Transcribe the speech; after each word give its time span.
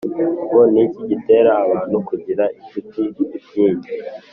Ngo 0.47 0.61
ni 0.71 0.79
iki 0.85 1.01
gitera 1.09 1.51
abantu 1.63 1.95
kugira 2.09 2.43
inshuti 2.57 3.01
nyinshi? 3.53 3.91